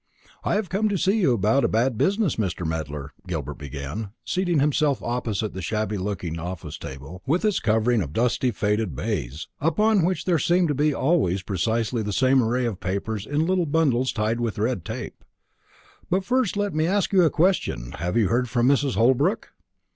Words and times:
"I 0.43 0.55
have 0.55 0.69
come 0.69 0.89
to 0.89 1.11
you 1.13 1.31
about 1.33 1.63
a 1.63 1.67
bad 1.67 1.95
business, 1.95 2.35
Mr. 2.37 2.65
Medler," 2.65 3.13
Gilbert 3.27 3.59
began, 3.59 4.09
seating 4.25 4.59
himself 4.59 5.03
opposite 5.03 5.53
the 5.53 5.61
shabby 5.61 5.99
looking 5.99 6.39
office 6.39 6.79
table, 6.79 7.21
with 7.27 7.45
its 7.45 7.59
covering 7.59 8.01
of 8.01 8.11
dusty 8.11 8.49
faded 8.49 8.95
baize, 8.95 9.47
upon 9.59 10.03
which 10.03 10.25
there 10.25 10.39
seemed 10.39 10.69
to 10.69 10.73
be 10.73 10.91
always 10.91 11.43
precisely 11.43 12.01
the 12.01 12.11
same 12.13 12.41
array 12.41 12.65
of 12.65 12.79
papers 12.79 13.27
in 13.27 13.45
little 13.45 13.67
bundles 13.67 14.11
tied 14.11 14.39
with 14.39 14.57
red 14.57 14.83
tape; 14.83 15.23
"but 16.09 16.25
first 16.25 16.57
let 16.57 16.73
me 16.73 16.87
ask 16.87 17.13
you 17.13 17.21
a 17.21 17.29
question: 17.29 17.91
Have 17.99 18.17
you 18.17 18.27
heard 18.29 18.49
from 18.49 18.67
Mrs. 18.67 18.95
Holbrook?" 18.95 19.53